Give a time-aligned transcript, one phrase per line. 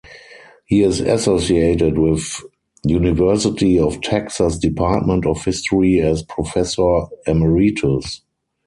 [0.65, 2.41] He is associated with
[2.83, 8.21] University of Texas’ Department of History as Professor Emeritus.